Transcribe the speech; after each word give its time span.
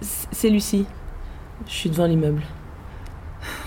C'est 0.00 0.48
Lucie. 0.48 0.86
Je 1.66 1.72
suis 1.72 1.90
devant 1.90 2.06
l'immeuble. 2.06 2.42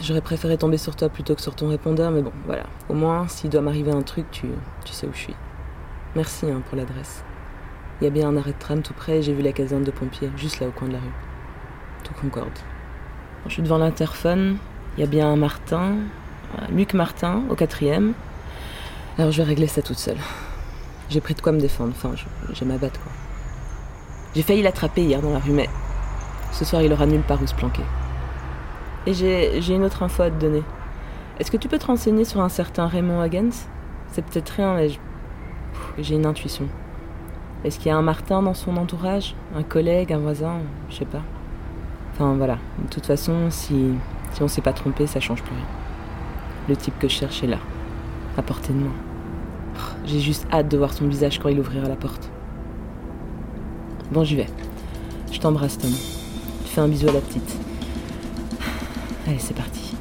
J'aurais 0.01 0.21
préféré 0.21 0.57
tomber 0.57 0.77
sur 0.77 0.95
toi 0.95 1.09
plutôt 1.09 1.35
que 1.35 1.41
sur 1.41 1.55
ton 1.55 1.67
répondeur, 1.69 2.09
mais 2.09 2.21
bon, 2.21 2.31
voilà. 2.45 2.63
Au 2.89 2.93
moins, 2.93 3.27
s'il 3.27 3.49
doit 3.51 3.61
m'arriver 3.61 3.91
un 3.91 4.01
truc, 4.01 4.25
tu, 4.31 4.47
tu 4.85 4.93
sais 4.93 5.05
où 5.05 5.13
je 5.13 5.19
suis. 5.19 5.35
Merci 6.15 6.49
hein, 6.49 6.61
pour 6.67 6.77
l'adresse. 6.77 7.23
Il 8.01 8.05
y 8.05 8.07
a 8.07 8.09
bien 8.09 8.27
un 8.27 8.37
arrêt 8.37 8.53
de 8.53 8.57
tram 8.59 8.81
tout 8.81 8.93
près 8.93 9.21
j'ai 9.21 9.33
vu 9.33 9.43
la 9.43 9.51
caserne 9.51 9.83
de 9.83 9.91
pompiers, 9.91 10.31
juste 10.35 10.59
là 10.59 10.67
au 10.67 10.71
coin 10.71 10.87
de 10.87 10.93
la 10.93 10.99
rue. 10.99 11.13
Tout 12.03 12.13
concorde. 12.19 12.57
Je 13.45 13.53
suis 13.53 13.61
devant 13.61 13.77
l'interphone, 13.77 14.57
il 14.97 15.01
y 15.01 15.03
a 15.03 15.07
bien 15.07 15.27
un 15.27 15.35
Martin, 15.35 15.95
Luc 16.71 16.93
Martin, 16.93 17.43
au 17.49 17.55
quatrième. 17.55 18.13
Alors 19.17 19.31
je 19.31 19.37
vais 19.37 19.47
régler 19.47 19.67
ça 19.67 19.81
toute 19.81 19.99
seule. 19.99 20.17
J'ai 21.09 21.21
pris 21.21 21.35
de 21.35 21.41
quoi 21.41 21.51
me 21.51 21.59
défendre, 21.59 21.93
enfin, 21.95 22.13
j'ai 22.51 22.65
ma 22.65 22.77
batte 22.77 22.97
quoi. 22.97 23.11
J'ai 24.35 24.41
failli 24.41 24.63
l'attraper 24.63 25.03
hier 25.03 25.21
dans 25.21 25.31
la 25.31 25.39
rue, 25.39 25.51
mais 25.51 25.69
ce 26.53 26.63
soir 26.63 26.81
il 26.81 26.93
aura 26.93 27.05
nulle 27.05 27.21
part 27.21 27.41
où 27.41 27.47
se 27.47 27.55
planquer. 27.55 27.83
Et 29.05 29.13
j'ai 29.13 29.73
une 29.73 29.83
autre 29.83 30.03
info 30.03 30.23
à 30.23 30.29
te 30.29 30.39
donner. 30.39 30.63
Est-ce 31.39 31.51
que 31.51 31.57
tu 31.57 31.67
peux 31.67 31.79
te 31.79 31.87
renseigner 31.87 32.23
sur 32.23 32.39
un 32.39 32.49
certain 32.49 32.87
Raymond 32.87 33.19
Hagens 33.19 33.67
C'est 34.11 34.23
peut-être 34.23 34.51
rien, 34.51 34.75
mais 34.75 34.89
j'ai 35.97 36.15
une 36.15 36.25
intuition. 36.25 36.67
Est-ce 37.63 37.79
qu'il 37.79 37.87
y 37.87 37.91
a 37.91 37.97
un 37.97 38.01
Martin 38.01 38.43
dans 38.43 38.53
son 38.53 38.77
entourage? 38.77 39.35
Un 39.55 39.63
collègue, 39.63 40.13
un 40.13 40.19
voisin? 40.19 40.59
Je 40.89 40.97
sais 40.97 41.05
pas. 41.05 41.21
Enfin 42.13 42.33
voilà. 42.35 42.59
De 42.81 42.87
toute 42.89 43.05
façon, 43.05 43.49
si, 43.49 43.89
si 44.31 44.43
on 44.43 44.47
s'est 44.47 44.61
pas 44.61 44.73
trompé, 44.73 45.07
ça 45.07 45.19
change 45.19 45.41
plus 45.41 45.55
rien. 45.55 45.65
Le 46.69 46.75
type 46.75 46.97
que 46.99 47.07
je 47.07 47.15
cherche 47.15 47.43
est 47.43 47.47
là, 47.47 47.59
à 48.37 48.41
portée 48.41 48.73
de 48.73 48.79
moi. 48.79 48.91
J'ai 50.05 50.19
juste 50.19 50.45
hâte 50.53 50.69
de 50.69 50.77
voir 50.77 50.93
son 50.93 51.07
visage 51.07 51.39
quand 51.39 51.49
il 51.49 51.59
ouvrira 51.59 51.87
la 51.87 51.95
porte. 51.95 52.29
Bon, 54.11 54.23
j'y 54.23 54.35
vais. 54.35 54.47
Je 55.31 55.39
t'embrasse, 55.39 55.77
Tom. 55.77 55.91
Fais 56.73 56.81
un 56.81 56.87
bisou 56.87 57.07
à 57.07 57.11
la 57.11 57.21
petite. 57.21 57.55
Allez, 59.27 59.37
c'est 59.37 59.53
parti. 59.53 59.95